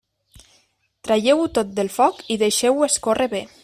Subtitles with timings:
[1.09, 3.49] Traieu-ho tot del foc i deixeu-ho escórrer bé.